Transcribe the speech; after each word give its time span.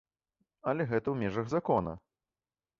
Але 0.71 0.87
гэта 0.93 1.03
ў 1.11 1.15
межах 1.27 1.47
закона. 1.55 1.97